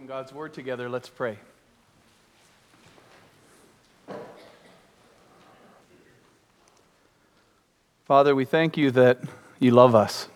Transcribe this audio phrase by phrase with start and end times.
[0.00, 1.36] open God's Word together, let's pray.
[8.06, 9.18] Father, we thank you that
[9.58, 10.28] you love us.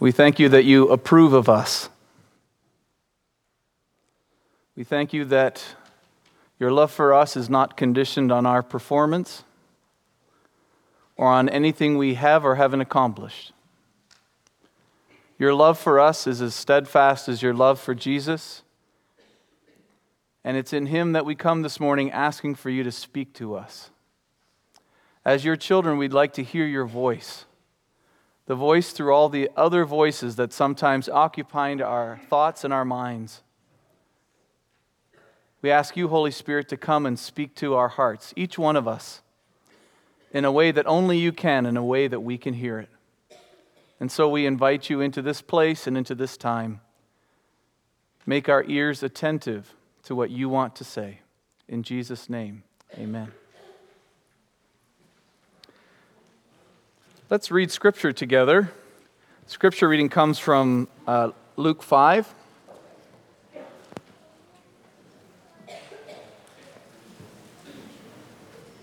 [0.00, 1.90] We thank you that you approve of us.
[4.74, 5.62] We thank you that
[6.58, 9.44] your love for us is not conditioned on our performance
[11.18, 13.52] or on anything we have or haven't accomplished.
[15.38, 18.62] Your love for us is as steadfast as your love for Jesus.
[20.44, 23.56] And it's in Him that we come this morning asking for you to speak to
[23.56, 23.90] us.
[25.24, 27.46] As your children, we'd like to hear your voice,
[28.46, 33.42] the voice through all the other voices that sometimes occupy our thoughts and our minds.
[35.62, 38.86] We ask you, Holy Spirit, to come and speak to our hearts, each one of
[38.86, 39.22] us,
[40.30, 42.90] in a way that only you can, in a way that we can hear it.
[44.04, 46.82] And so we invite you into this place and into this time.
[48.26, 51.20] Make our ears attentive to what you want to say.
[51.68, 52.64] In Jesus' name,
[52.98, 53.32] amen.
[57.30, 58.70] Let's read Scripture together.
[59.46, 62.34] Scripture reading comes from uh, Luke 5.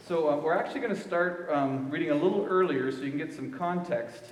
[0.08, 3.19] So, uh, we're actually going to start um, reading a little earlier so you can
[3.19, 4.23] get some context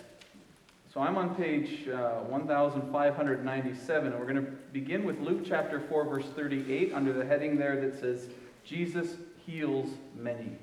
[0.92, 6.06] so I'm on page uh, 1597, and we're going to begin with Luke chapter 4,
[6.06, 8.28] verse 38, under the heading there that says,
[8.66, 10.58] Jesus heals many.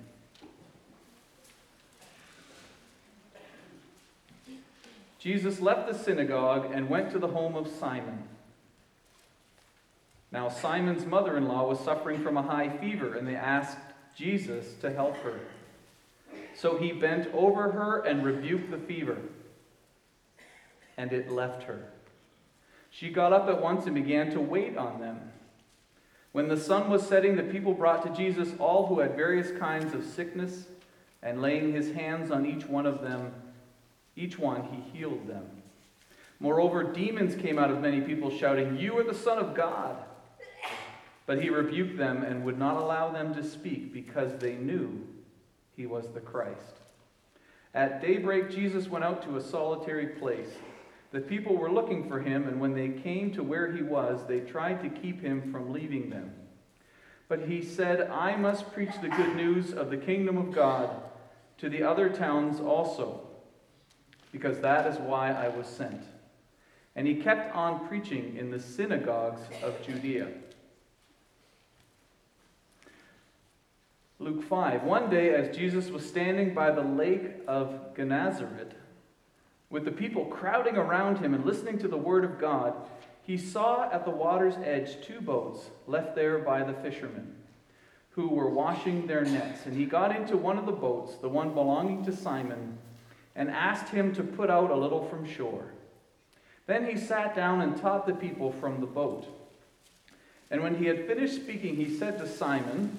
[5.20, 8.24] Jesus left the synagogue and went to the home of Simon.
[10.33, 13.78] Now, Simon's mother in law was suffering from a high fever, and they asked
[14.16, 15.38] Jesus to help her.
[16.56, 19.18] So he bent over her and rebuked the fever
[20.97, 21.91] and it left her.
[22.91, 25.20] She got up at once and began to wait on them.
[26.33, 29.95] When the sun was setting, the people brought to Jesus all who had various kinds
[29.95, 30.67] of sickness,
[31.23, 33.33] and laying his hands on each one of them,
[34.17, 35.45] each one he healed them.
[36.39, 39.96] Moreover, demons came out of many people, shouting, You are the Son of God.
[41.24, 45.05] But he rebuked them and would not allow them to speak because they knew
[45.77, 46.80] he was the Christ.
[47.74, 50.51] At daybreak, Jesus went out to a solitary place.
[51.12, 54.40] The people were looking for him, and when they came to where he was, they
[54.40, 56.33] tried to keep him from leaving them.
[57.28, 60.90] But he said, I must preach the good news of the kingdom of God
[61.58, 63.27] to the other towns also,
[64.30, 66.02] because that is why I was sent.
[66.95, 70.28] And he kept on preaching in the synagogues of Judea.
[74.18, 74.83] Luke 5.
[74.83, 78.72] One day, as Jesus was standing by the lake of Gennesaret,
[79.70, 82.74] with the people crowding around him and listening to the word of God,
[83.22, 87.34] he saw at the water's edge two boats left there by the fishermen
[88.10, 89.66] who were washing their nets.
[89.66, 92.78] And he got into one of the boats, the one belonging to Simon,
[93.34, 95.66] and asked him to put out a little from shore.
[96.66, 99.27] Then he sat down and taught the people from the boat.
[100.50, 102.98] And when he had finished speaking, he said to Simon,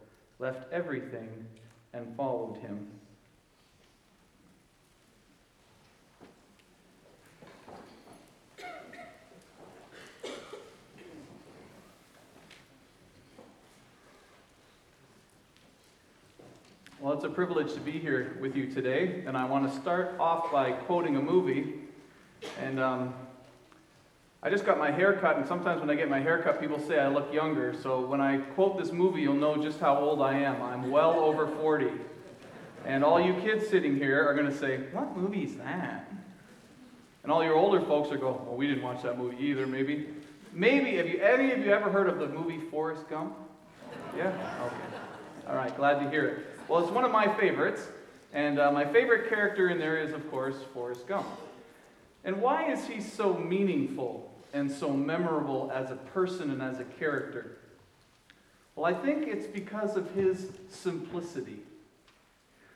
[0.41, 1.45] left everything,
[1.93, 2.87] and followed him.
[16.99, 20.15] Well, it's a privilege to be here with you today, and I want to start
[20.19, 21.73] off by quoting a movie.
[22.59, 23.13] And um,
[24.43, 26.79] I just got my hair cut, and sometimes when I get my hair cut, people
[26.79, 27.75] say I look younger.
[27.75, 30.61] So when I quote this movie, you'll know just how old I am.
[30.61, 31.91] I'm well over 40.
[32.85, 36.11] And all you kids sitting here are going to say, What movie is that?
[37.23, 40.07] And all your older folks are going, well, we didn't watch that movie either, maybe.
[40.53, 43.35] Maybe, have you, any of you ever heard of the movie Forrest Gump?
[44.17, 44.29] Yeah?
[44.65, 45.47] Okay.
[45.47, 46.45] All right, glad to hear it.
[46.67, 47.87] Well, it's one of my favorites.
[48.33, 51.27] And uh, my favorite character in there is, of course, Forrest Gump.
[52.23, 56.83] And why is he so meaningful and so memorable as a person and as a
[56.83, 57.57] character?
[58.75, 61.59] Well, I think it's because of his simplicity.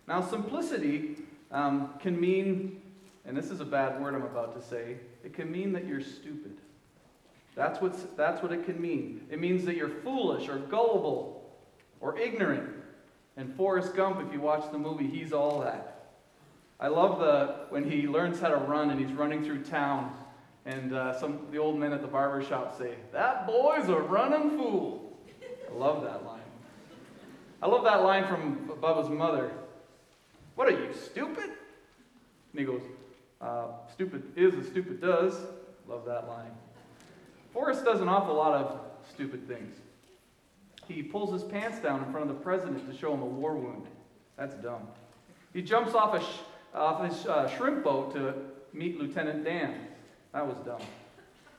[0.08, 1.18] Now, simplicity
[1.52, 2.82] um, can mean,
[3.26, 6.02] and this is a bad word I'm about to say, it can mean that you're
[6.02, 6.58] stupid.
[7.56, 9.26] That's, what's, that's what it can mean.
[9.32, 11.50] It means that you're foolish or gullible
[12.02, 12.70] or ignorant.
[13.38, 16.10] And Forrest Gump, if you watch the movie, he's all that.
[16.80, 20.14] I love the when he learns how to run and he's running through town,
[20.66, 24.58] and uh, some the old men at the barber shop say, "That boy's a running
[24.58, 25.18] fool."
[25.70, 26.42] I love that line.
[27.62, 29.52] I love that line from Bubba's mother.
[30.56, 31.44] What are you, stupid?
[31.44, 32.82] And he goes,
[33.42, 35.36] uh, "Stupid is as stupid does."
[35.88, 36.52] Love that line.
[37.54, 38.80] Forrest does an awful lot of
[39.14, 39.78] stupid things.
[40.88, 43.56] He pulls his pants down in front of the president to show him a war
[43.56, 43.86] wound.
[44.36, 44.88] That's dumb.
[45.54, 46.40] He jumps off, a sh-
[46.74, 48.34] off his uh, shrimp boat to
[48.74, 49.76] meet Lieutenant Dan.
[50.36, 50.82] That was dumb.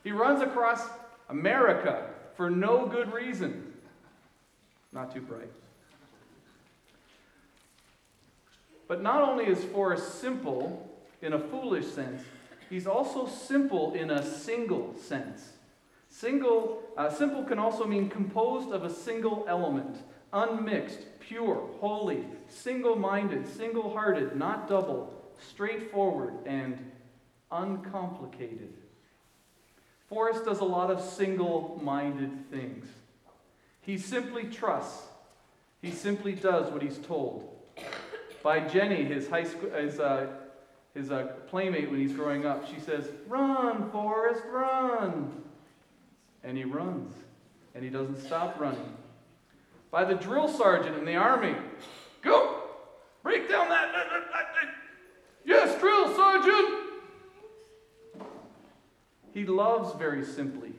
[0.04, 0.86] He runs across
[1.30, 3.72] America for no good reason.
[4.92, 5.50] Not too bright.
[8.86, 12.22] But not only is Forrest simple in a foolish sense,
[12.68, 15.54] he's also simple in a single sense.
[16.10, 20.02] Single, uh, simple can also mean composed of a single element,
[20.34, 26.92] unmixed, pure, holy, single minded, single hearted, not double, straightforward, and
[27.50, 28.72] uncomplicated.
[30.08, 32.86] Forrest does a lot of single minded things.
[33.80, 35.04] He simply trusts,
[35.82, 37.52] he simply does what he's told.
[38.42, 40.28] By Jenny, his high school, his, uh,
[40.94, 45.42] his uh, playmate when he's growing up, she says, Run, Forrest, run
[46.46, 47.12] and he runs,
[47.74, 48.96] and he doesn't stop running.
[49.90, 51.56] By the drill sergeant in the army,
[52.22, 52.62] go,
[53.22, 53.92] break down that,
[55.44, 56.85] yes, drill sergeant.
[59.36, 60.72] He loves very simply.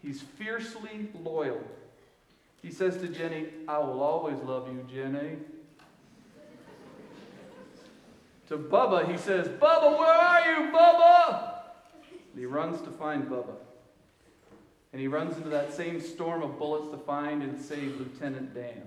[0.00, 1.60] He's fiercely loyal.
[2.62, 5.38] He says to Jenny, I will always love you, Jenny.
[8.46, 11.54] To Bubba, he says, Bubba, where are you, Bubba?
[12.30, 13.56] And he runs to find Bubba.
[14.92, 18.82] And he runs into that same storm of bullets to find and save Lieutenant Dan.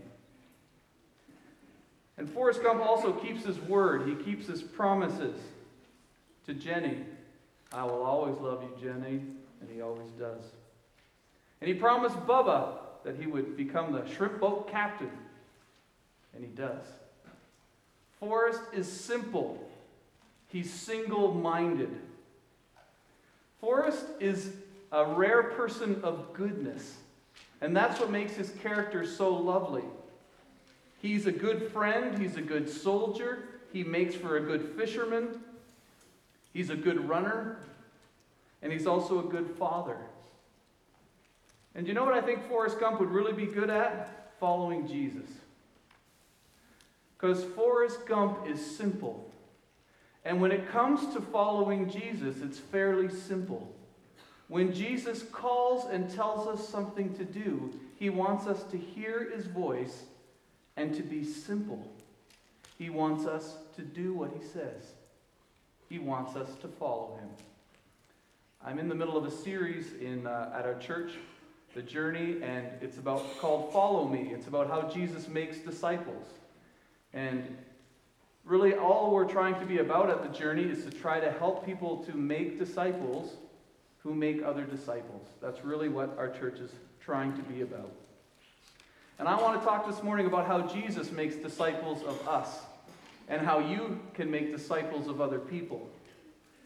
[2.18, 5.38] And Forrest Gump also keeps his word, he keeps his promises
[6.46, 7.00] to Jenny.
[7.72, 9.22] I will always love you, Jenny.
[9.62, 10.42] And he always does.
[11.62, 15.12] And he promised Bubba that he would become the shrimp boat captain.
[16.34, 16.86] And he does.
[18.20, 19.70] Forrest is simple,
[20.48, 21.90] he's single minded.
[23.62, 24.52] Forrest is
[24.92, 26.96] a rare person of goodness.
[27.62, 29.84] And that's what makes his character so lovely.
[31.02, 35.42] He's a good friend, he's a good soldier, he makes for a good fisherman,
[36.54, 37.60] he's a good runner,
[38.62, 39.98] and he's also a good father.
[41.76, 44.34] And you know what I think Forrest Gump would really be good at?
[44.40, 45.30] Following Jesus.
[47.16, 49.32] Because Forrest Gump is simple.
[50.26, 53.74] And when it comes to following Jesus, it's fairly simple.
[54.48, 59.46] When Jesus calls and tells us something to do, he wants us to hear his
[59.46, 60.04] voice
[60.76, 61.88] and to be simple.
[62.78, 64.94] He wants us to do what he says.
[65.90, 67.30] He wants us to follow him.
[68.64, 71.14] I'm in the middle of a series in, uh, at our church,
[71.74, 74.30] The Journey, and it's about called Follow Me.
[74.32, 76.28] It's about how Jesus makes disciples.
[77.14, 77.58] And
[78.46, 81.66] really, all we're trying to be about at the journey is to try to help
[81.66, 83.34] people to make disciples
[84.04, 85.28] who make other disciples.
[85.42, 87.92] That's really what our church is trying to be about.
[89.18, 92.60] And I want to talk this morning about how Jesus makes disciples of us
[93.30, 95.88] and how you can make disciples of other people.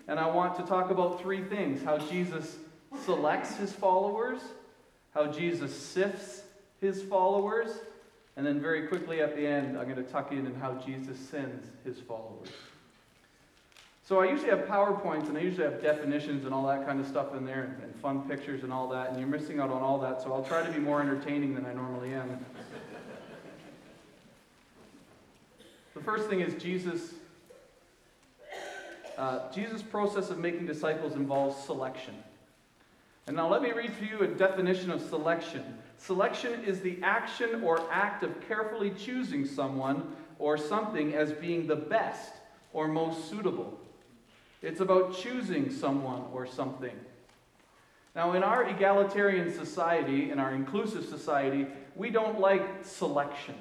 [0.08, 2.58] And I want to talk about three things how Jesus
[3.06, 4.42] selects his followers,
[5.14, 6.44] how Jesus sifts
[6.82, 7.70] his followers,
[8.36, 11.18] and then very quickly at the end, I'm going to tuck in and how Jesus
[11.20, 12.50] sends his followers.
[14.06, 17.08] So I usually have PowerPoints and I usually have definitions and all that kind of
[17.08, 19.98] stuff in there and fun pictures and all that, and you're missing out on all
[20.00, 22.46] that, so I'll try to be more entertaining than I normally am.
[26.04, 27.14] First thing is Jesus.
[29.18, 32.16] Uh, Jesus' process of making disciples involves selection.
[33.28, 35.64] And now let me read for you a definition of selection.
[35.98, 41.76] Selection is the action or act of carefully choosing someone or something as being the
[41.76, 42.34] best
[42.74, 43.80] or most suitable.
[44.62, 46.98] It's about choosing someone or something.
[48.16, 53.56] Now, in our egalitarian society, in our inclusive society, we don't like selection.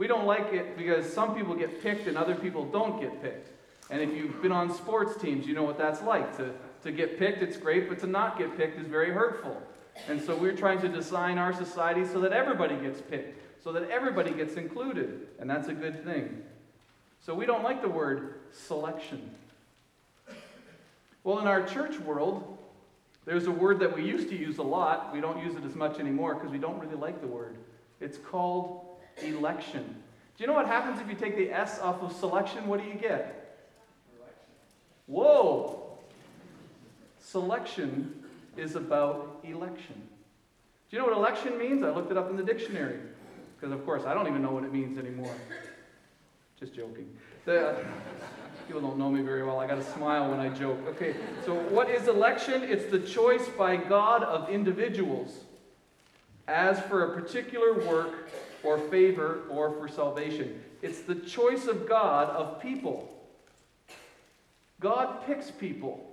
[0.00, 3.50] We don't like it because some people get picked and other people don't get picked.
[3.90, 6.38] And if you've been on sports teams, you know what that's like.
[6.38, 6.54] To,
[6.84, 9.60] to get picked, it's great, but to not get picked is very hurtful.
[10.08, 13.90] And so we're trying to design our society so that everybody gets picked, so that
[13.90, 15.28] everybody gets included.
[15.38, 16.44] And that's a good thing.
[17.20, 19.30] So we don't like the word selection.
[21.24, 22.56] Well, in our church world,
[23.26, 25.12] there's a word that we used to use a lot.
[25.12, 27.58] We don't use it as much anymore because we don't really like the word.
[28.00, 28.86] It's called
[29.22, 29.84] election.
[30.36, 32.66] Do you know what happens if you take the S off of selection?
[32.66, 33.58] What do you get?
[35.06, 35.98] Whoa!
[37.20, 38.22] Selection
[38.56, 39.94] is about election.
[39.96, 41.82] Do you know what election means?
[41.82, 42.98] I looked it up in the dictionary.
[43.56, 45.34] Because, of course, I don't even know what it means anymore.
[46.58, 47.08] Just joking.
[47.44, 47.84] The,
[48.66, 49.60] people don't know me very well.
[49.60, 50.78] I got to smile when I joke.
[50.88, 52.62] Okay, so what is election?
[52.62, 55.44] It's the choice by God of individuals
[56.48, 58.30] as for a particular work
[58.62, 60.62] or favor or for salvation.
[60.82, 63.16] It's the choice of God of people.
[64.80, 66.06] God picks people.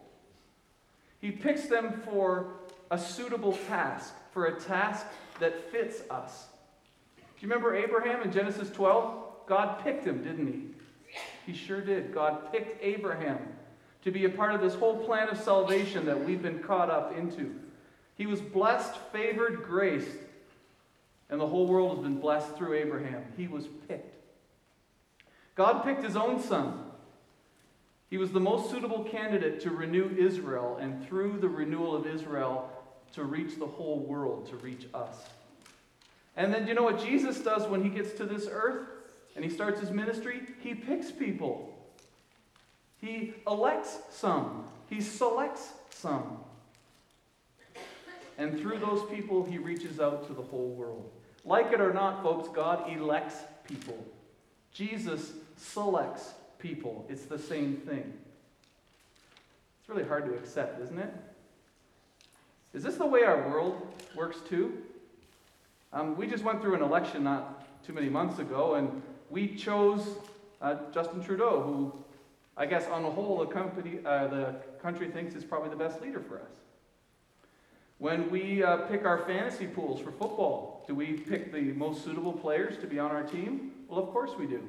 [1.22, 2.54] He picks them for
[2.92, 5.06] a suitable task, for a task
[5.40, 6.48] that fits us.
[7.18, 9.24] Do you remember Abraham in Genesis 12?
[9.48, 10.64] God picked him, didn't he?
[11.46, 12.14] He sure did.
[12.14, 13.40] God picked Abraham
[14.04, 17.18] to be a part of this whole plan of salvation that we've been caught up
[17.18, 17.56] into.
[18.16, 20.18] He was blessed, favored, graced,
[21.30, 23.24] and the whole world has been blessed through Abraham.
[23.36, 24.16] He was picked.
[25.56, 26.84] God picked his own son.
[28.10, 32.72] He was the most suitable candidate to renew Israel, and through the renewal of Israel,
[33.14, 35.16] to reach the whole world, to reach us.
[36.38, 38.88] And then, you know what Jesus does when he gets to this earth
[39.36, 40.42] and he starts his ministry?
[40.60, 41.76] He picks people,
[43.02, 46.38] he elects some, he selects some.
[48.38, 51.12] And through those people, he reaches out to the whole world.
[51.48, 53.98] Like it or not, folks, God elects people.
[54.74, 57.06] Jesus selects people.
[57.10, 58.14] It's the same thing.
[59.80, 61.14] It's really hard to accept, isn't it?
[62.74, 64.78] Is this the way our world works too?
[65.94, 70.06] Um, we just went through an election not too many months ago, and we chose
[70.62, 71.94] uh, Justin Trudeau, who
[72.58, 76.02] I guess on the whole the, company, uh, the country thinks is probably the best
[76.02, 76.52] leader for us.
[78.00, 82.34] When we uh, pick our fantasy pools for football, do we pick the most suitable
[82.34, 83.72] players to be on our team?
[83.88, 84.62] Well, of course we do.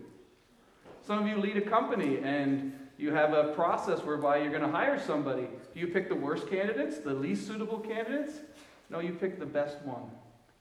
[1.07, 4.71] Some of you lead a company and you have a process whereby you're going to
[4.71, 5.47] hire somebody.
[5.75, 8.33] Do you pick the worst candidates, the least suitable candidates?
[8.89, 10.11] No, you pick the best one.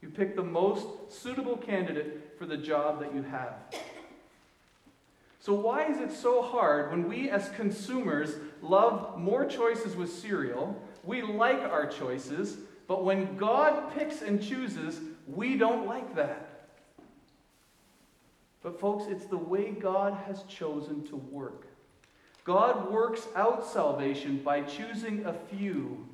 [0.02, 3.54] You pick the most suitable candidate for the job that you have.
[5.40, 10.80] So, why is it so hard when we as consumers love more choices with cereal?
[11.08, 16.68] We like our choices, but when God picks and chooses, we don't like that.
[18.62, 21.66] But, folks, it's the way God has chosen to work.
[22.44, 26.06] God works out salvation by choosing a few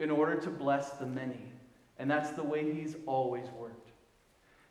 [0.00, 1.52] in order to bless the many.
[2.00, 3.92] And that's the way He's always worked.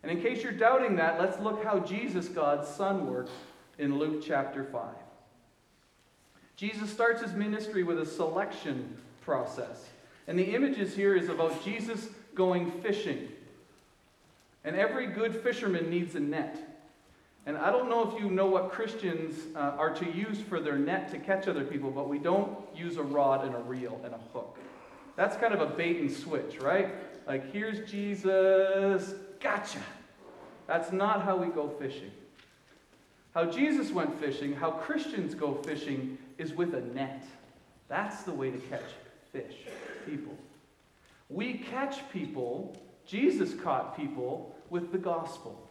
[0.02, 3.32] And in case you're doubting that, let's look how Jesus, God's Son, works
[3.80, 4.94] in Luke chapter 5.
[6.58, 9.88] Jesus starts his ministry with a selection process.
[10.28, 13.28] And the images here is about Jesus going fishing.
[14.64, 16.58] And every good fisherman needs a net.
[17.46, 20.78] And I don't know if you know what Christians uh, are to use for their
[20.78, 24.14] net to catch other people, but we don't use a rod and a reel and
[24.14, 24.58] a hook.
[25.18, 26.96] That's kind of a bait and switch, right?
[27.28, 29.82] Like, here's Jesus, gotcha.
[30.68, 32.12] That's not how we go fishing.
[33.34, 37.26] How Jesus went fishing, how Christians go fishing, is with a net.
[37.90, 38.82] That's the way to catch
[39.34, 39.56] fish,
[40.06, 40.38] people.
[41.28, 45.70] We catch people, Jesus caught people with the gospel.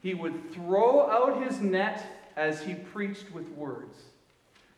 [0.00, 3.96] He would throw out his net as he preached with words.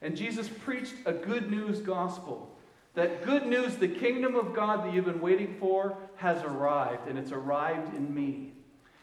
[0.03, 2.51] And Jesus preached a good news gospel.
[2.95, 7.19] That good news, the kingdom of God that you've been waiting for, has arrived, and
[7.19, 8.53] it's arrived in me.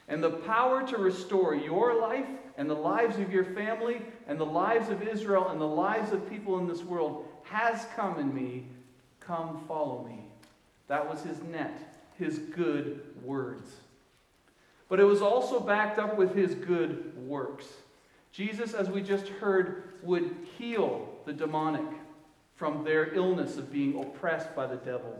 [0.07, 4.45] And the power to restore your life and the lives of your family and the
[4.45, 8.67] lives of Israel and the lives of people in this world has come in me.
[9.31, 10.25] Come follow me.
[10.89, 13.77] That was his net, his good words.
[14.89, 17.65] But it was also backed up with his good works.
[18.33, 21.87] Jesus, as we just heard, would heal the demonic
[22.57, 25.17] from their illness of being oppressed by the devil.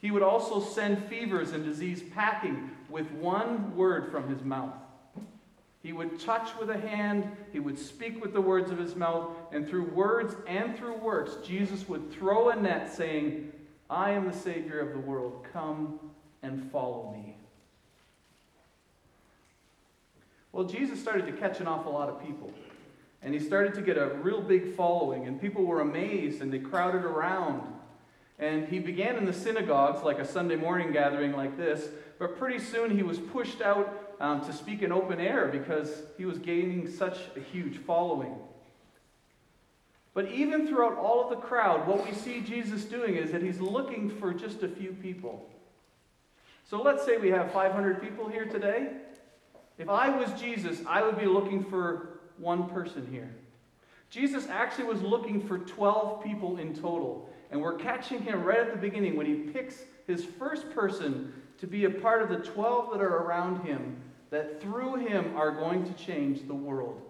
[0.00, 4.76] He would also send fevers and disease packing with one word from his mouth.
[5.86, 9.30] He would touch with a hand, he would speak with the words of his mouth,
[9.52, 13.52] and through words and through works, Jesus would throw a net saying,
[13.88, 15.46] I am the Savior of the world.
[15.52, 16.00] Come
[16.42, 17.36] and follow me.
[20.50, 22.52] Well, Jesus started to catch an awful lot of people.
[23.22, 26.58] And he started to get a real big following, and people were amazed and they
[26.58, 27.62] crowded around.
[28.40, 32.58] And he began in the synagogues, like a Sunday morning gathering like this, but pretty
[32.58, 36.90] soon he was pushed out um, to speak in open air because he was gaining
[36.90, 38.34] such a huge following.
[40.14, 43.60] But even throughout all of the crowd, what we see Jesus doing is that he's
[43.60, 45.46] looking for just a few people.
[46.64, 48.92] So let's say we have 500 people here today.
[49.78, 53.30] If I was Jesus, I would be looking for one person here.
[54.08, 57.28] Jesus actually was looking for 12 people in total.
[57.50, 61.66] And we're catching him right at the beginning when he picks his first person to
[61.66, 63.96] be a part of the 12 that are around him,
[64.30, 67.00] that through him are going to change the world.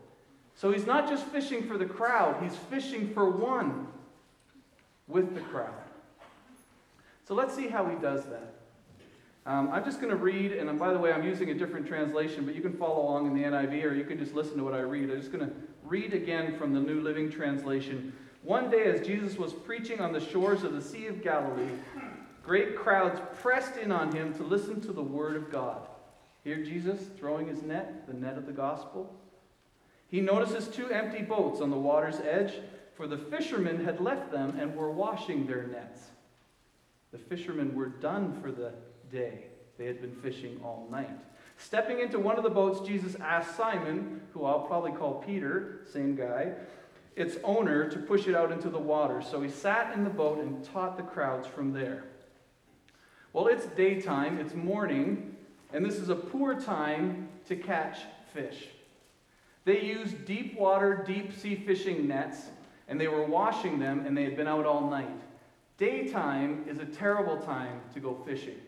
[0.55, 3.89] So he's not just fishing for the crowd, he's fishing for one
[5.07, 5.75] with the crowd.
[7.27, 8.55] So let's see how he does that.
[9.47, 12.45] Um, I'm just going to read, and by the way, I'm using a different translation,
[12.45, 14.75] but you can follow along in the NIV or you can just listen to what
[14.75, 15.09] I read.
[15.09, 15.55] I'm just going to
[15.85, 18.13] read again from the New Living Translation.
[18.43, 21.71] One day, as Jesus was preaching on the shores of the Sea of Galilee,
[22.43, 25.87] great crowds pressed in on him to listen to the word of God.
[26.47, 29.13] Here, Jesus throwing his net, the net of the gospel.
[30.07, 32.53] He notices two empty boats on the water's edge,
[32.95, 36.03] for the fishermen had left them and were washing their nets.
[37.11, 38.75] The fishermen were done for the
[39.11, 39.47] day.
[39.77, 41.11] They had been fishing all night.
[41.57, 46.15] Stepping into one of the boats, Jesus asked Simon, who I'll probably call Peter, same
[46.15, 46.53] guy,
[47.17, 49.21] its owner, to push it out into the water.
[49.21, 52.05] So he sat in the boat and taught the crowds from there.
[53.33, 55.36] Well, it's daytime, it's morning,
[55.73, 57.99] and this is a poor time to catch
[58.33, 58.69] fish.
[59.65, 62.47] They used deep water, deep sea fishing nets,
[62.89, 65.21] and they were washing them, and they had been out all night.
[65.77, 68.59] Daytime is a terrible time to go fishing.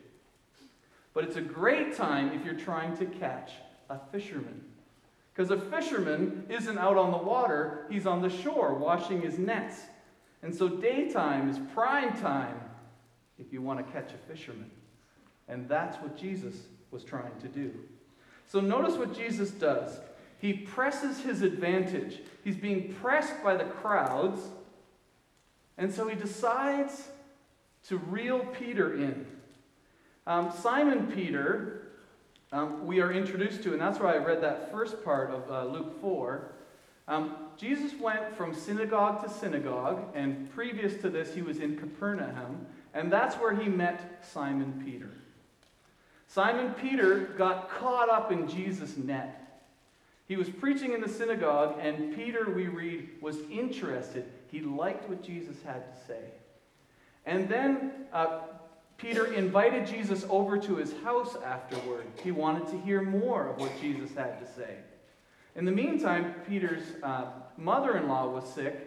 [1.15, 3.53] But it's a great time if you're trying to catch
[3.89, 4.61] a fisherman.
[5.33, 9.83] Because a fisherman isn't out on the water, he's on the shore washing his nets.
[10.43, 12.61] And so daytime is prime time
[13.39, 14.71] if you want to catch a fisherman.
[15.49, 16.57] And that's what Jesus
[16.91, 17.73] was trying to do.
[18.47, 19.99] So notice what Jesus does.
[20.39, 22.21] He presses his advantage.
[22.45, 24.41] He's being pressed by the crowds.
[25.77, 27.09] And so he decides
[27.89, 29.27] to reel Peter in.
[30.27, 31.89] Um, Simon Peter,
[32.53, 35.65] um, we are introduced to, and that's why I read that first part of uh,
[35.73, 36.53] Luke 4.
[37.09, 42.67] Um, Jesus went from synagogue to synagogue, and previous to this, he was in Capernaum,
[42.93, 45.11] and that's where he met Simon Peter.
[46.29, 49.65] Simon Peter got caught up in Jesus' net.
[50.29, 54.27] He was preaching in the synagogue, and Peter, we read, was interested.
[54.51, 56.21] He liked what Jesus had to say.
[57.25, 58.41] And then uh,
[58.99, 62.05] Peter invited Jesus over to his house afterward.
[62.23, 64.77] He wanted to hear more of what Jesus had to say.
[65.57, 67.25] In the meantime, Peter's uh,
[67.57, 68.87] mother in law was sick,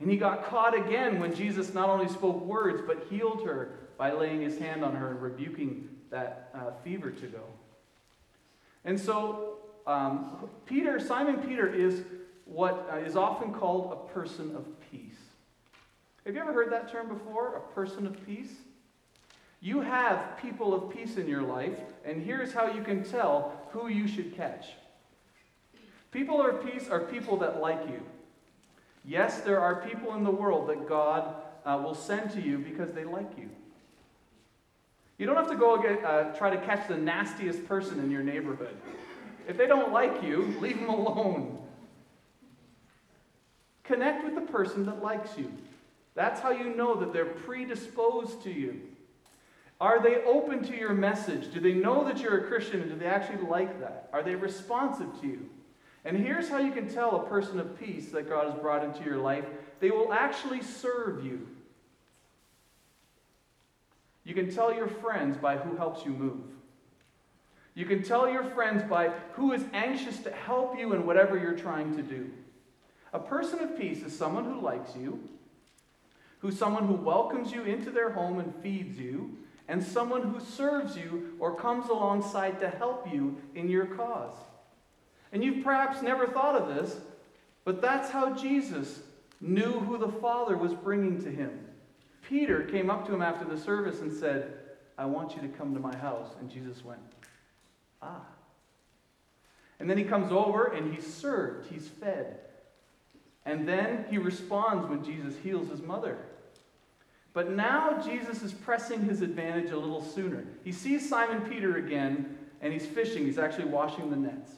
[0.00, 4.10] and he got caught again when Jesus not only spoke words, but healed her by
[4.10, 7.42] laying his hand on her and rebuking that uh, fever to go.
[8.84, 12.02] And so, um, Peter, Simon Peter, is
[12.44, 15.16] what uh, is often called a person of peace.
[16.24, 17.56] Have you ever heard that term before?
[17.56, 18.52] A person of peace?
[19.60, 23.88] You have people of peace in your life, and here's how you can tell who
[23.88, 24.66] you should catch.
[26.10, 28.02] People of peace are people that like you.
[29.04, 32.92] Yes, there are people in the world that God uh, will send to you because
[32.92, 33.48] they like you.
[35.18, 38.22] You don't have to go get, uh, try to catch the nastiest person in your
[38.22, 38.76] neighborhood.
[39.48, 41.58] If they don't like you, leave them alone.
[43.84, 45.52] Connect with the person that likes you.
[46.14, 48.80] That's how you know that they're predisposed to you.
[49.80, 51.52] Are they open to your message?
[51.52, 54.08] Do they know that you're a Christian and do they actually like that?
[54.12, 55.50] Are they responsive to you?
[56.04, 59.04] And here's how you can tell a person of peace that God has brought into
[59.04, 59.44] your life
[59.80, 61.48] they will actually serve you.
[64.24, 66.44] You can tell your friends by who helps you move.
[67.74, 71.56] You can tell your friends by who is anxious to help you in whatever you're
[71.56, 72.30] trying to do.
[73.12, 75.20] A person of peace is someone who likes you,
[76.38, 79.36] who's someone who welcomes you into their home and feeds you,
[79.68, 84.34] and someone who serves you or comes alongside to help you in your cause.
[85.32, 86.96] And you've perhaps never thought of this,
[87.64, 89.00] but that's how Jesus
[89.40, 91.58] knew who the Father was bringing to him.
[92.32, 94.54] Peter came up to him after the service and said,
[94.96, 96.30] I want you to come to my house.
[96.40, 96.98] And Jesus went,
[98.00, 98.22] Ah.
[99.78, 102.38] And then he comes over and he's served, he's fed.
[103.44, 106.16] And then he responds when Jesus heals his mother.
[107.34, 110.44] But now Jesus is pressing his advantage a little sooner.
[110.64, 113.26] He sees Simon Peter again and he's fishing.
[113.26, 114.52] He's actually washing the nets.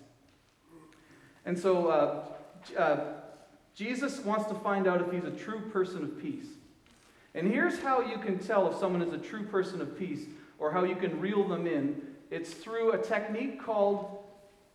[1.44, 2.24] And so uh,
[2.78, 3.00] uh,
[3.74, 6.46] Jesus wants to find out if he's a true person of peace.
[7.34, 10.26] And here's how you can tell if someone is a true person of peace
[10.58, 14.18] or how you can reel them in it's through a technique called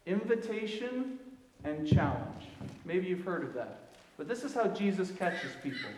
[0.05, 1.19] invitation
[1.63, 2.45] and challenge.
[2.85, 3.89] Maybe you've heard of that.
[4.17, 5.89] But this is how Jesus catches people.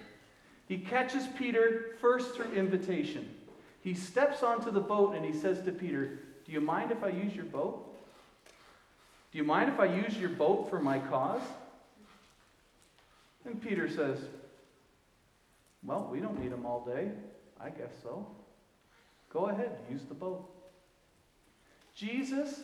[0.68, 3.30] He catches Peter first through invitation.
[3.82, 7.10] He steps onto the boat and he says to Peter, Do you mind if I
[7.10, 7.88] use your boat?
[9.32, 11.42] Do you mind if I use your boat for my cause?
[13.46, 14.20] And Peter says,
[15.84, 17.10] Well, we don't need them all day.
[17.60, 18.26] I guess so.
[19.32, 20.50] Go ahead, use the boat.
[21.96, 22.62] Jesus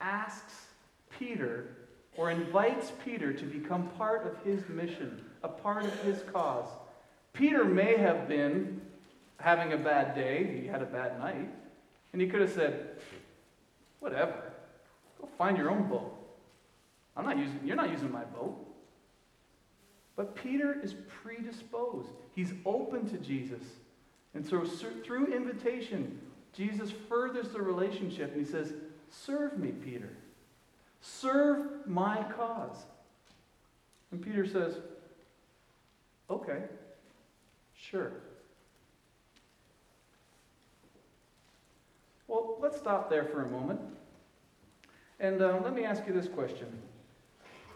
[0.00, 0.66] asks
[1.18, 1.76] Peter
[2.16, 6.68] or invites Peter to become part of his mission, a part of his cause.
[7.32, 8.80] Peter may have been
[9.38, 11.48] having a bad day, he had a bad night,
[12.12, 12.98] and he could have said,
[14.00, 14.52] Whatever,
[15.20, 16.14] go find your own boat.
[17.16, 18.65] I'm not using, you're not using my boat.
[20.16, 22.08] But Peter is predisposed.
[22.34, 23.62] He's open to Jesus.
[24.34, 26.18] And so through invitation,
[26.54, 28.72] Jesus furthers the relationship and he says,
[29.10, 30.10] Serve me, Peter.
[31.00, 32.84] Serve my cause.
[34.10, 34.78] And Peter says,
[36.30, 36.62] Okay,
[37.78, 38.12] sure.
[42.26, 43.80] Well, let's stop there for a moment.
[45.20, 46.66] And uh, let me ask you this question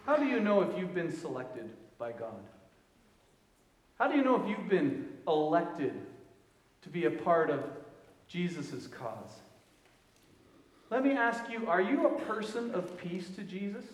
[0.07, 1.70] How do you know if you've been selected
[2.01, 2.43] by God?
[3.99, 5.93] How do you know if you've been elected
[6.83, 7.63] to be a part of
[8.27, 9.41] Jesus' cause?
[10.89, 13.85] Let me ask you are you a person of peace to Jesus?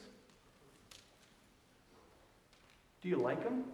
[3.03, 3.65] Do you like him?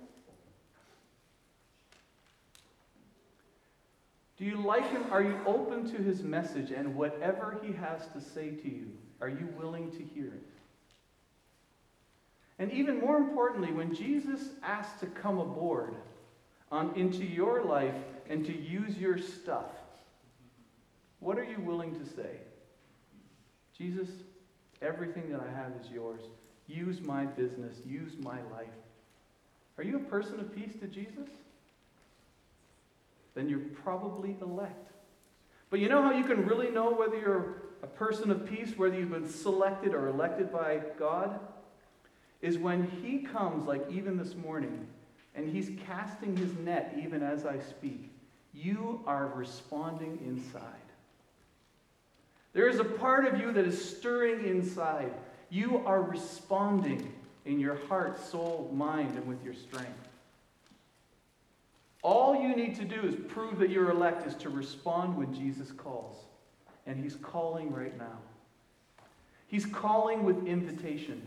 [4.39, 5.05] Do you like him?
[5.13, 8.89] Are you open to his message and whatever he has to say to you?
[9.21, 10.52] Are you willing to hear it?
[12.63, 15.97] And even more importantly, when Jesus asks to come aboard
[16.71, 17.97] on, into your life
[18.31, 19.73] and to use your stuff,
[21.19, 22.37] what are you willing to say?
[23.77, 24.09] Jesus,
[24.81, 26.21] everything that I have is yours.
[26.69, 28.69] Use my business, use my life.
[29.77, 31.31] Are you a person of peace to Jesus?
[33.35, 34.93] Then you're probably elect.
[35.69, 38.97] But you know how you can really know whether you're a person of peace, whether
[38.97, 41.41] you've been selected or elected by God?
[42.43, 44.87] Is when He comes, like even this morning,
[45.35, 48.11] and He's casting His net even as I speak.
[48.53, 50.63] You are responding inside.
[52.53, 55.13] There is a part of you that is stirring inside.
[55.49, 57.13] You are responding
[57.45, 60.09] in your heart, soul, mind, and with your strength.
[62.03, 65.71] All you need to do is prove that you're elect is to respond when Jesus
[65.71, 66.17] calls.
[66.87, 68.19] And he's calling right now.
[69.47, 71.23] He's calling with invitation.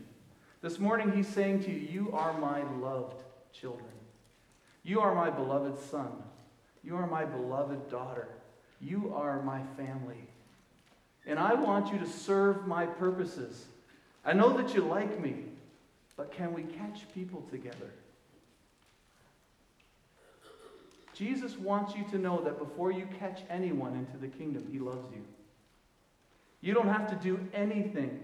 [0.65, 3.21] This morning he's saying to you, You are my loved
[3.54, 3.86] children.
[4.82, 6.12] You are my beloved son.
[6.84, 8.30] You are my beloved daughter.
[8.82, 10.28] You are my family.
[11.28, 13.65] And I want you to serve my purposes.
[14.25, 15.36] I know that you like me,
[16.17, 17.91] but can we catch people together?
[21.13, 25.12] Jesus wants you to know that before you catch anyone into the kingdom, he loves
[25.13, 25.21] you.
[26.62, 28.19] You don't have to do anything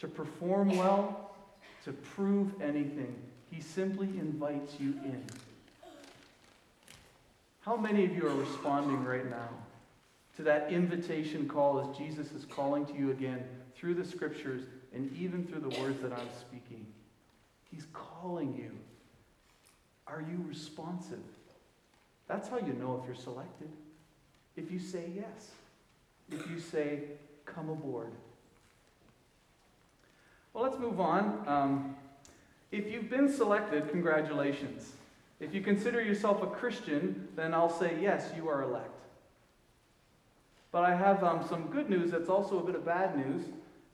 [0.00, 1.29] to perform well,
[1.84, 3.14] to prove anything.
[3.50, 5.24] He simply invites you in.
[7.62, 9.48] How many of you are responding right now?
[10.40, 13.44] to that invitation call as Jesus is calling to you again
[13.76, 14.62] through the scriptures
[14.94, 16.86] and even through the words that I'm speaking.
[17.70, 18.70] He's calling you.
[20.06, 21.20] Are you responsive?
[22.26, 23.68] That's how you know if you're selected.
[24.56, 25.50] If you say yes,
[26.32, 27.02] if you say,
[27.44, 28.12] come aboard.
[30.52, 31.44] Well, let's move on.
[31.46, 31.96] Um,
[32.72, 34.92] if you've been selected, congratulations.
[35.38, 38.90] If you consider yourself a Christian, then I'll say, yes, you are elect.
[40.72, 43.42] But I have um, some good news that's also a bit of bad news,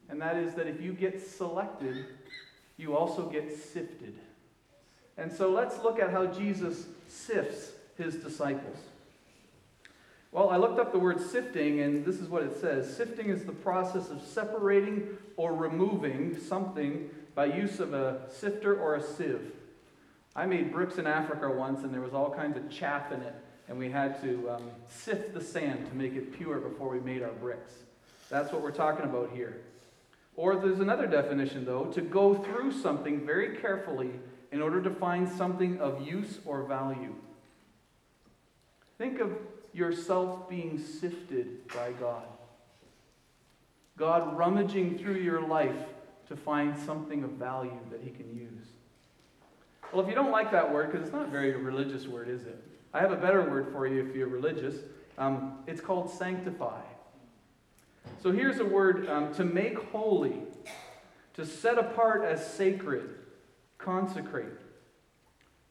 [0.09, 2.05] and that is that if you get selected,
[2.77, 4.15] you also get sifted.
[5.17, 8.79] And so let's look at how Jesus sifts his disciples.
[10.37, 13.45] Well, I looked up the word sifting, and this is what it says Sifting is
[13.45, 19.53] the process of separating or removing something by use of a sifter or a sieve.
[20.37, 23.35] I made bricks in Africa once, and there was all kinds of chaff in it
[23.69, 27.23] and we had to um, sift the sand to make it pure before we made
[27.23, 27.73] our bricks.
[28.29, 29.63] That's what we're talking about here.
[30.37, 34.11] Or there's another definition, though to go through something very carefully
[34.53, 37.15] in order to find something of use or value.
[38.99, 39.31] Think of
[39.77, 42.25] yourself being sifted by God.
[43.99, 45.77] God rummaging through your life
[46.29, 48.69] to find something of value that He can use.
[49.93, 52.43] Well, if you don't like that word, because it's not a very religious word, is
[52.43, 52.63] it?
[52.93, 54.77] I have a better word for you if you're religious.
[55.19, 56.81] Um, it's called sanctify.
[58.23, 60.43] So here's a word um, to make holy,
[61.35, 63.11] to set apart as sacred,
[63.79, 64.47] consecrate.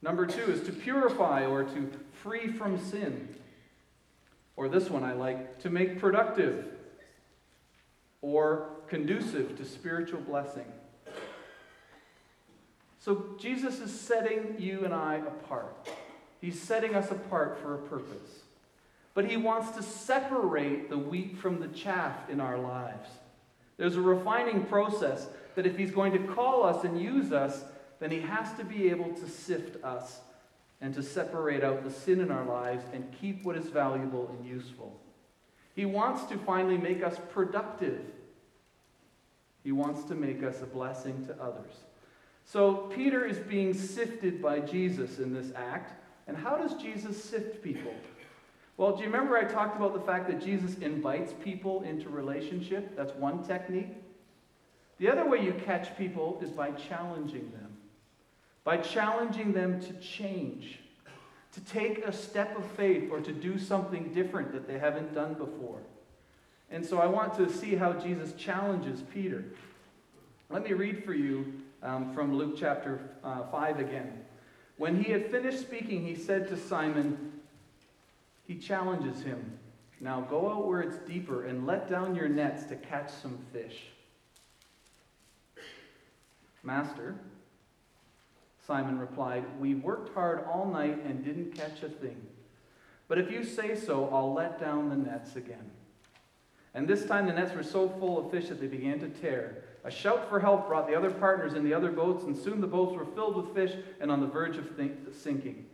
[0.01, 1.91] Number two is to purify or to
[2.21, 3.35] free from sin.
[4.57, 6.65] Or this one I like, to make productive
[8.21, 10.65] or conducive to spiritual blessing.
[12.99, 15.89] So Jesus is setting you and I apart.
[16.41, 18.41] He's setting us apart for a purpose.
[19.13, 23.09] But he wants to separate the wheat from the chaff in our lives.
[23.77, 27.63] There's a refining process that if he's going to call us and use us,
[27.99, 30.19] then he has to be able to sift us
[30.81, 34.45] and to separate out the sin in our lives and keep what is valuable and
[34.45, 34.99] useful.
[35.75, 38.01] He wants to finally make us productive.
[39.63, 41.73] He wants to make us a blessing to others.
[42.45, 45.93] So Peter is being sifted by Jesus in this act.
[46.27, 47.93] And how does Jesus sift people?
[48.77, 52.95] Well, do you remember I talked about the fact that Jesus invites people into relationship?
[52.95, 53.93] That's one technique.
[54.97, 57.64] The other way you catch people is by challenging them,
[58.65, 60.80] by challenging them to change,
[61.54, 65.36] to take a step of faith or to do something different that they haven't done
[65.36, 65.80] before.
[66.71, 69.45] And so I want to see how Jesus challenges Peter.
[70.49, 74.25] Let me read for you um, from Luke chapter uh, 5 again.
[74.78, 77.34] When he had finished speaking, he said to Simon,
[78.47, 79.60] he challenges him,
[80.01, 83.84] Now go out where it's deeper and let down your nets to catch some fish.
[86.63, 87.15] Master,
[88.65, 92.17] Simon replied, We worked hard all night and didn't catch a thing.
[93.08, 95.69] But if you say so, I'll let down the nets again.
[96.73, 99.63] And this time the nets were so full of fish that they began to tear.
[99.84, 102.67] A shout for help brought the other partners in the other boats, and soon the
[102.67, 104.67] boats were filled with fish and on the verge of
[105.13, 105.65] sinking.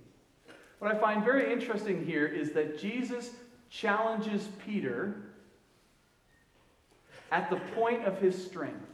[0.80, 3.32] What I find very interesting here is that Jesus
[3.70, 5.16] challenges Peter
[7.32, 8.86] at the point of his strength.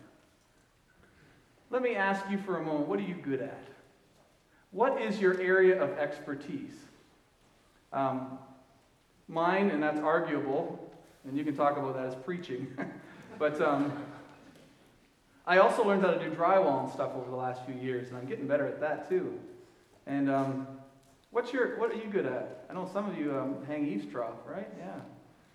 [1.72, 3.64] Let me ask you for a moment what are you good at?
[4.78, 6.76] What is your area of expertise?
[7.92, 8.38] Um,
[9.28, 10.94] mine, and that's arguable,
[11.28, 12.68] and you can talk about that as preaching,
[13.40, 13.92] but um,
[15.48, 18.18] I also learned how to do drywall and stuff over the last few years, and
[18.18, 19.40] I'm getting better at that too.
[20.06, 20.68] And um,
[21.32, 22.64] what's your, what are you good at?
[22.70, 24.70] I know some of you um, hang eaves trough, right?
[24.78, 25.00] Yeah.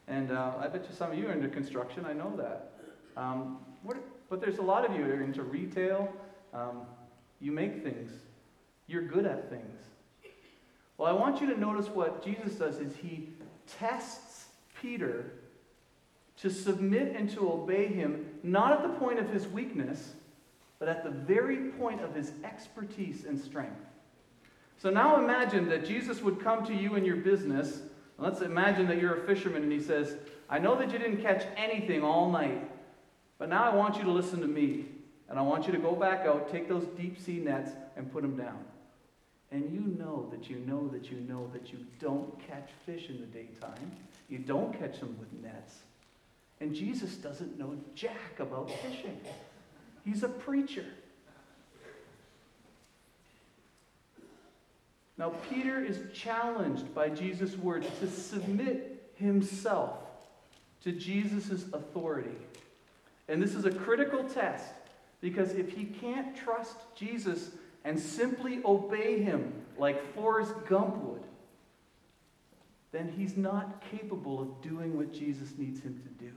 [0.08, 2.06] And uh, I bet you some of you are into construction.
[2.06, 2.72] I know that.
[3.16, 6.12] Um, what, but there's a lot of you that are into retail.
[6.52, 6.80] Um,
[7.40, 8.10] you make things.
[8.92, 9.80] You're good at things.
[10.98, 13.30] Well, I want you to notice what Jesus does is he
[13.78, 14.46] tests
[14.80, 15.32] Peter
[16.36, 20.12] to submit and to obey him, not at the point of his weakness,
[20.78, 23.80] but at the very point of his expertise and strength.
[24.76, 27.80] So now imagine that Jesus would come to you in your business.
[28.18, 30.16] Let's imagine that you're a fisherman and he says,
[30.50, 32.68] I know that you didn't catch anything all night,
[33.38, 34.86] but now I want you to listen to me.
[35.28, 38.20] And I want you to go back out, take those deep sea nets, and put
[38.20, 38.58] them down.
[39.52, 43.20] And you know that you know that you know that you don't catch fish in
[43.20, 43.92] the daytime.
[44.30, 45.74] You don't catch them with nets.
[46.60, 49.20] And Jesus doesn't know jack about fishing.
[50.04, 50.86] He's a preacher.
[55.18, 59.98] Now, Peter is challenged by Jesus' words to submit himself
[60.82, 62.38] to Jesus' authority.
[63.28, 64.72] And this is a critical test
[65.20, 67.50] because if he can't trust Jesus
[67.84, 71.22] and simply obey him like Forrest Gump would,
[72.92, 76.32] then he's not capable of doing what Jesus needs him to do.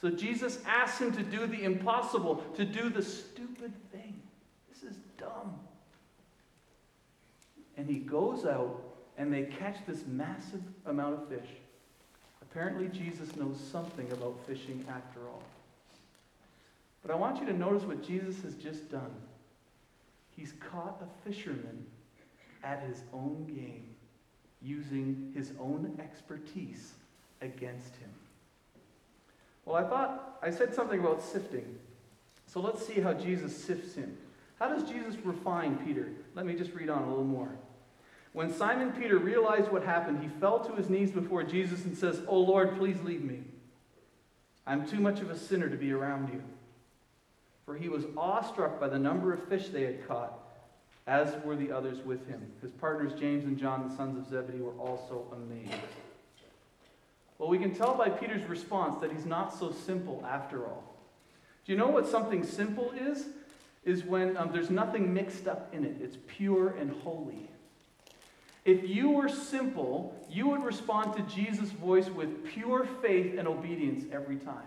[0.00, 4.20] So Jesus asks him to do the impossible, to do the stupid thing.
[4.68, 5.54] This is dumb.
[7.76, 8.82] And he goes out
[9.16, 11.48] and they catch this massive amount of fish.
[12.42, 15.42] Apparently, Jesus knows something about fishing after all.
[17.02, 19.14] But I want you to notice what Jesus has just done.
[20.36, 21.86] He's caught a fisherman
[22.62, 23.94] at his own game,
[24.60, 26.92] using his own expertise
[27.40, 28.10] against him.
[29.64, 31.78] Well, I thought I said something about sifting.
[32.46, 34.16] So let's see how Jesus sifts him.
[34.58, 36.08] How does Jesus refine Peter?
[36.34, 37.50] Let me just read on a little more.
[38.32, 42.22] When Simon Peter realized what happened, he fell to his knees before Jesus and says,
[42.28, 43.44] "Oh Lord, please leave me.
[44.66, 46.42] I'm too much of a sinner to be around you."
[47.66, 50.38] For he was awestruck by the number of fish they had caught,
[51.08, 52.40] as were the others with him.
[52.62, 55.72] His partners James and John, the sons of Zebedee, were also amazed.
[57.38, 60.94] Well, we can tell by Peter's response that he's not so simple after all.
[61.66, 63.26] Do you know what something simple is?
[63.84, 67.50] Is when um, there's nothing mixed up in it, it's pure and holy.
[68.64, 74.04] If you were simple, you would respond to Jesus' voice with pure faith and obedience
[74.12, 74.66] every time.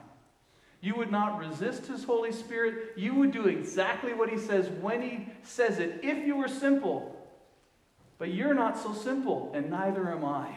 [0.81, 2.93] You would not resist his Holy Spirit.
[2.95, 7.15] You would do exactly what he says when he says it, if you were simple.
[8.17, 10.55] But you're not so simple, and neither am I.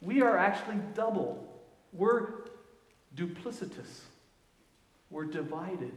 [0.00, 1.46] We are actually double.
[1.92, 2.28] We're
[3.16, 4.02] duplicitous.
[5.10, 5.92] We're divided.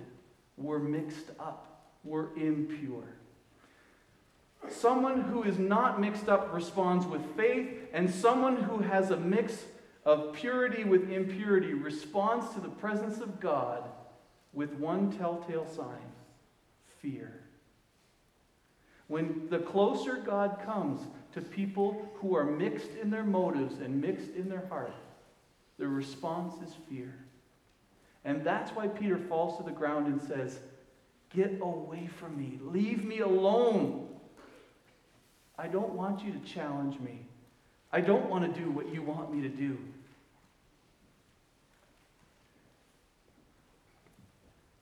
[0.58, 1.92] We're mixed up.
[2.04, 3.04] We're impure.
[4.70, 9.66] Someone who is not mixed up responds with faith, and someone who has a mix
[10.06, 13.84] of purity with impurity responds to the presence of God
[14.52, 16.12] with one telltale sign
[17.02, 17.44] fear.
[19.08, 21.02] When the closer God comes
[21.34, 24.96] to people who are mixed in their motives and mixed in their heart,
[25.78, 27.14] the response is fear.
[28.26, 30.60] And that's why Peter falls to the ground and says,
[31.36, 32.60] Get away from me.
[32.62, 34.08] Leave me alone.
[35.58, 37.26] I don't want you to challenge me.
[37.92, 39.78] I don't want to do what you want me to do.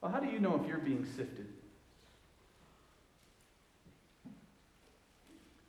[0.02, 1.46] Well, how do you know if you're being sifted?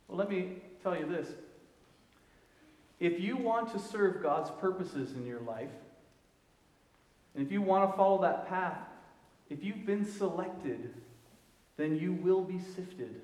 [0.07, 1.27] Well, let me tell you this.
[2.99, 5.69] If you want to serve God's purposes in your life,
[7.35, 8.79] and if you want to follow that path,
[9.49, 10.93] if you've been selected,
[11.77, 13.21] then you will be sifted.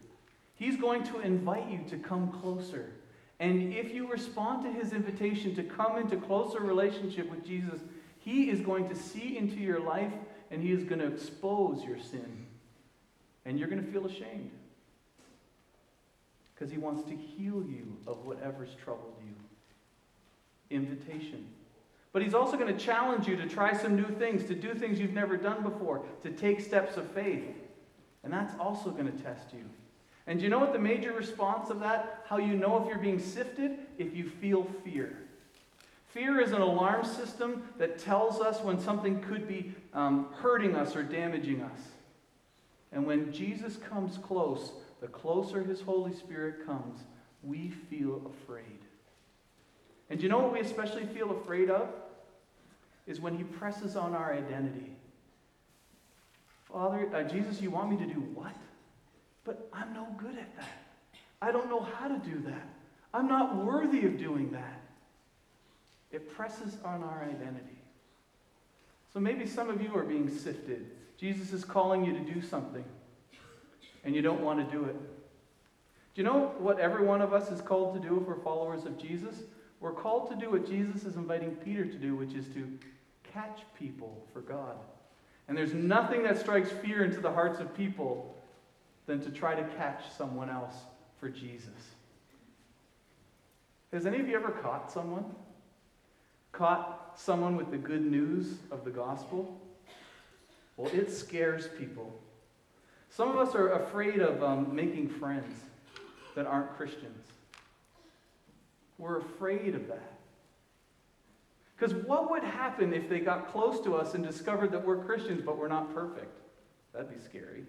[0.55, 2.91] He's going to invite you to come closer.
[3.39, 7.79] And if you respond to his invitation to come into closer relationship with Jesus,
[8.19, 10.11] he is going to see into your life
[10.51, 12.45] and he is going to expose your sin.
[13.45, 14.51] And you're going to feel ashamed.
[16.53, 19.33] Because he wants to heal you of whatever's troubled you.
[20.75, 21.47] Invitation.
[22.11, 24.99] But he's also going to challenge you to try some new things, to do things
[24.99, 27.55] you've never done before, to take steps of faith.
[28.23, 29.63] And that's also going to test you.
[30.27, 32.23] And you know what the major response of that?
[32.27, 33.79] How you know if you're being sifted?
[33.97, 35.17] If you feel fear.
[36.09, 40.95] Fear is an alarm system that tells us when something could be um, hurting us
[40.95, 41.79] or damaging us.
[42.91, 47.01] And when Jesus comes close, the closer his Holy Spirit comes,
[47.43, 48.79] we feel afraid.
[50.09, 51.89] And you know what we especially feel afraid of?
[53.05, 54.95] Is when he presses on our identity.
[56.71, 58.55] Father, uh, Jesus, you want me to do what?
[59.43, 60.83] But I'm no good at that.
[61.41, 62.67] I don't know how to do that.
[63.13, 64.78] I'm not worthy of doing that.
[66.11, 67.79] It presses on our identity.
[69.13, 70.91] So maybe some of you are being sifted.
[71.17, 72.85] Jesus is calling you to do something,
[74.03, 74.95] and you don't want to do it.
[76.13, 78.85] Do you know what every one of us is called to do if we're followers
[78.85, 79.35] of Jesus?
[79.79, 82.67] We're called to do what Jesus is inviting Peter to do, which is to
[83.33, 84.75] catch people for God.
[85.47, 88.35] And there's nothing that strikes fear into the hearts of people
[89.05, 90.75] than to try to catch someone else
[91.19, 91.69] for Jesus.
[93.91, 95.25] Has any of you ever caught someone?
[96.51, 99.59] Caught someone with the good news of the gospel?
[100.77, 102.13] Well, it scares people.
[103.09, 105.59] Some of us are afraid of um, making friends
[106.35, 107.27] that aren't Christians.
[108.97, 110.13] We're afraid of that.
[111.75, 115.41] Because what would happen if they got close to us and discovered that we're Christians
[115.45, 116.37] but we're not perfect?
[116.93, 117.63] That'd be scary.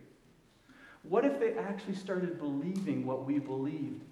[1.02, 4.02] What if they actually started believing what we believed?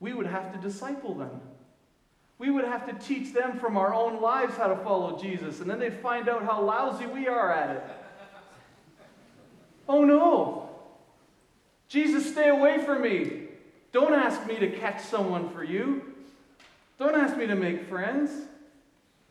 [0.00, 1.40] We would have to disciple them.
[2.38, 5.70] We would have to teach them from our own lives how to follow Jesus, and
[5.70, 7.82] then they'd find out how lousy we are at it.
[9.88, 10.70] Oh no!
[11.88, 13.48] Jesus, stay away from me.
[13.92, 16.14] Don't ask me to catch someone for you.
[16.98, 18.30] Don't ask me to make friends.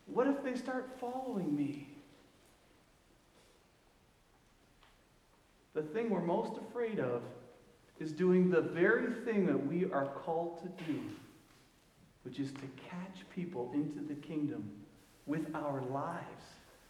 [0.05, 1.87] What if they start following me?
[5.73, 7.23] The thing we're most afraid of
[7.99, 10.99] is doing the very thing that we are called to do
[12.31, 14.63] which is to catch people into the kingdom
[15.25, 16.45] with our lives,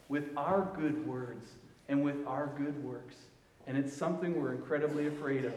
[0.08, 1.50] with our good words,
[1.89, 3.16] and with our good works.
[3.66, 5.54] And it's something we're incredibly afraid of.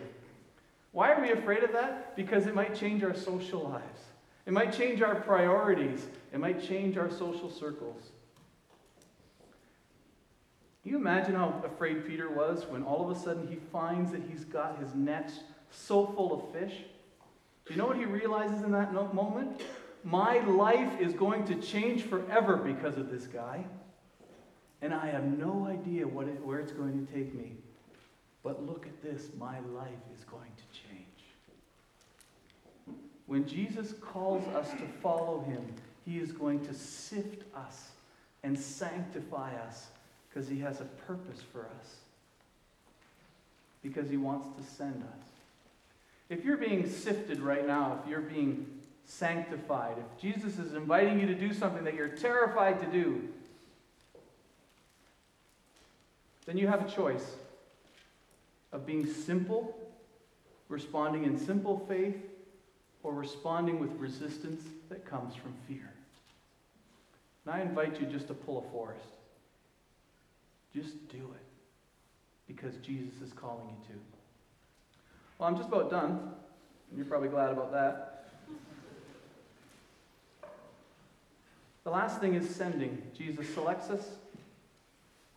[0.93, 2.17] Why are we afraid of that?
[2.17, 4.01] Because it might change our social lives.
[4.47, 6.07] It might change our priorities.
[6.33, 8.05] It might change our social circles.
[10.83, 14.23] Can you imagine how afraid Peter was when all of a sudden he finds that
[14.31, 16.85] he's got his nets so full of fish
[17.67, 19.63] do you know what he realizes in that moment?
[20.03, 23.65] My life is going to change forever because of this guy.
[24.83, 27.53] and I have no idea what it, where it's going to take me.
[28.43, 31.05] But look at this my life is going to change.
[33.27, 35.65] When Jesus calls us to follow him,
[36.05, 37.93] he is going to sift us
[38.43, 39.87] and sanctify us
[40.29, 41.97] because he has a purpose for us.
[43.83, 45.34] Because he wants to send us.
[46.29, 48.67] If you're being sifted right now, if you're being
[49.05, 53.29] sanctified, if Jesus is inviting you to do something that you're terrified to do,
[56.47, 57.37] then you have a choice
[58.73, 59.77] of being simple,
[60.69, 62.17] responding in simple faith,
[63.03, 65.91] or responding with resistance that comes from fear.
[67.45, 69.05] And I invite you just to pull a forest.
[70.75, 71.47] Just do it
[72.49, 74.14] because Jesus is calling you to.
[75.39, 76.33] Well, I'm just about done,
[76.97, 78.11] you're probably glad about that.
[81.83, 83.03] The last thing is sending.
[83.17, 84.09] Jesus selects us.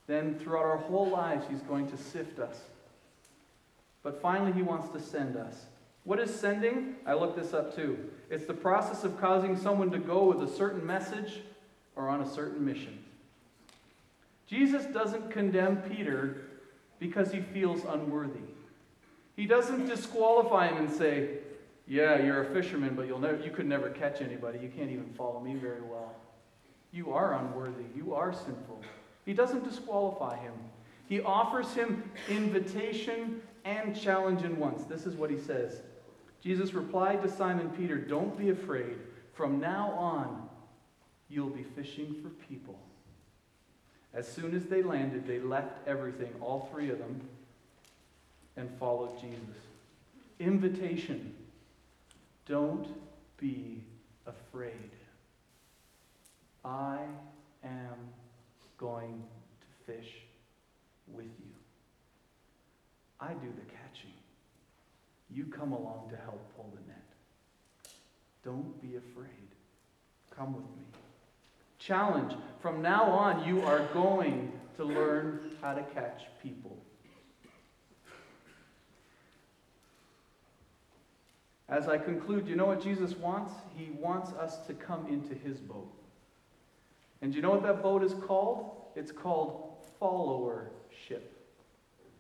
[0.08, 2.58] Then, throughout our whole lives, He's going to sift us.
[4.04, 5.66] But finally, He wants to send us.
[6.06, 6.96] What is sending?
[7.06, 7.98] I looked this up too.
[8.30, 11.42] It's the process of causing someone to go with a certain message
[11.98, 13.04] or on a certain mission.
[14.48, 16.46] Jesus doesn't condemn Peter
[17.00, 18.40] because he feels unworthy.
[19.38, 21.38] He doesn't disqualify him and say,
[21.88, 24.60] Yeah, you're a fisherman, but you'll never, you could never catch anybody.
[24.60, 26.14] You can't even follow me very well.
[26.92, 27.86] You are unworthy.
[27.96, 28.82] You are sinful.
[29.26, 30.54] He doesn't disqualify him.
[31.08, 34.84] He offers him invitation and challenge in once.
[34.84, 35.82] This is what he says
[36.42, 38.98] Jesus replied to Simon Peter, Don't be afraid.
[39.34, 40.50] From now on,
[41.30, 42.80] you'll be fishing for people.
[44.16, 47.22] As soon as they landed, they left everything, all three of them,
[48.58, 49.62] and follow Jesus.
[50.40, 51.34] Invitation.
[52.46, 52.88] Don't
[53.38, 53.84] be
[54.26, 54.92] afraid.
[56.66, 57.00] I
[57.64, 57.98] am
[58.78, 59.24] going
[59.62, 60.10] to fish
[61.08, 61.54] with you.
[63.20, 64.14] I do the catching.
[65.30, 67.04] You come along to help pull the net.
[68.44, 69.28] Don't be afraid.
[70.36, 70.86] Come with me.
[71.80, 72.34] Challenge.
[72.62, 76.78] From now on, you are going to learn how to catch people.
[81.70, 83.54] As I conclude, you know what Jesus wants?
[83.76, 85.92] He wants us to come into his boat.
[87.22, 88.72] And you know what that boat is called?
[88.96, 91.24] It's called followership.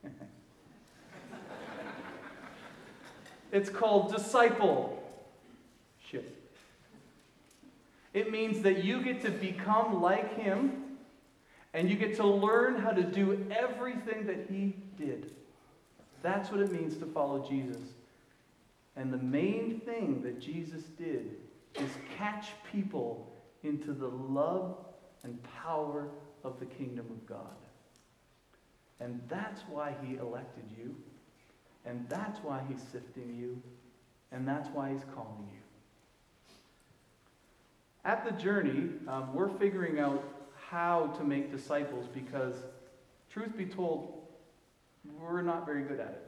[3.51, 4.97] it's called discipleship.
[8.13, 10.83] It means that you get to become like him
[11.73, 15.31] and you get to learn how to do everything that he did.
[16.23, 17.77] That's what it means to follow Jesus.
[18.97, 21.37] And the main thing that Jesus did
[21.75, 23.31] is catch people
[23.63, 24.75] into the love
[25.23, 26.09] and power
[26.43, 27.55] of the kingdom of God.
[28.99, 30.95] And that's why he elected you.
[31.85, 33.61] And that's why he's sifting you.
[34.31, 35.59] And that's why he's calling you.
[38.03, 40.23] At the journey, um, we're figuring out
[40.69, 42.55] how to make disciples because,
[43.29, 44.25] truth be told,
[45.19, 46.26] we're not very good at it.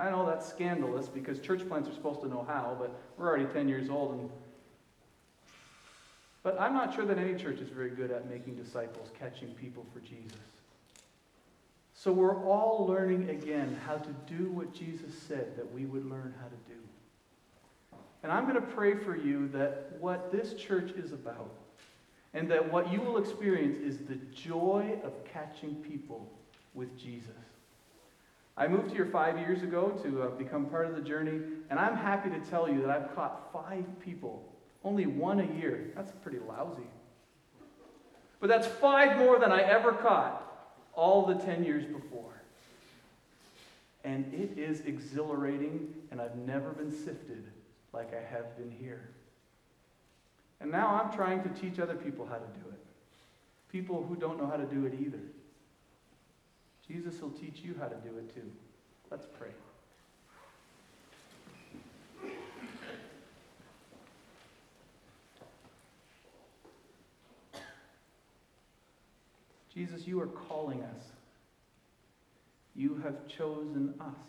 [0.00, 3.44] I know that's scandalous because church plants are supposed to know how, but we're already
[3.44, 4.18] 10 years old.
[4.18, 4.30] And...
[6.42, 9.84] But I'm not sure that any church is very good at making disciples, catching people
[9.92, 10.38] for Jesus.
[11.92, 16.32] So we're all learning again how to do what Jesus said that we would learn
[16.40, 17.98] how to do.
[18.22, 21.50] And I'm going to pray for you that what this church is about
[22.32, 26.26] and that what you will experience is the joy of catching people
[26.72, 27.49] with Jesus.
[28.60, 31.40] I moved here five years ago to uh, become part of the journey,
[31.70, 34.46] and I'm happy to tell you that I've caught five people,
[34.84, 35.90] only one a year.
[35.96, 36.86] That's pretty lousy.
[38.38, 40.46] But that's five more than I ever caught
[40.92, 42.42] all the 10 years before.
[44.04, 47.44] And it is exhilarating, and I've never been sifted
[47.94, 49.08] like I have been here.
[50.60, 52.80] And now I'm trying to teach other people how to do it.
[53.72, 55.20] People who don't know how to do it either.
[56.90, 58.50] Jesus will teach you how to do it too.
[59.12, 59.50] Let's pray.
[69.72, 71.04] Jesus, you are calling us.
[72.74, 74.26] You have chosen us.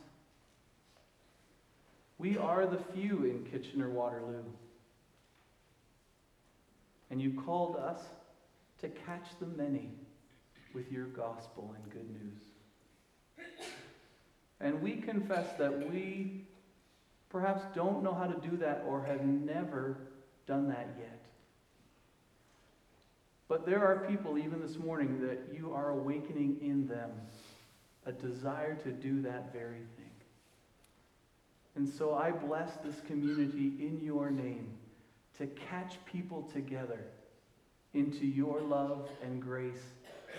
[2.20, 4.44] We are the few in Kitchener Waterloo.
[7.10, 8.02] And you called us
[8.82, 9.90] to catch the many
[10.76, 12.51] with your gospel and good news.
[14.60, 16.46] And we confess that we
[17.30, 19.98] perhaps don't know how to do that or have never
[20.46, 21.20] done that yet.
[23.48, 27.12] But there are people, even this morning, that you are awakening in them
[28.06, 30.12] a desire to do that very thing.
[31.76, 34.70] And so I bless this community in your name
[35.38, 37.00] to catch people together
[37.94, 39.84] into your love and grace,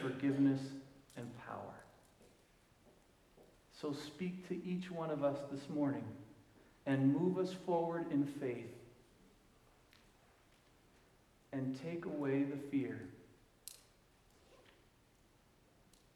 [0.00, 0.60] forgiveness
[1.16, 1.81] and power.
[3.82, 6.04] So speak to each one of us this morning
[6.86, 8.72] and move us forward in faith
[11.52, 13.08] and take away the fear.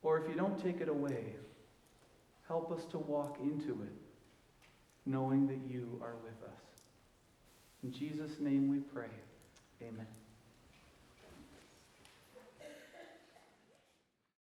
[0.04, 1.34] Or if you don't take it away,
[2.46, 3.96] help us to walk into it,
[5.04, 6.62] knowing that you are with us.
[7.82, 9.10] In Jesus' name we pray.
[9.82, 10.06] Amen.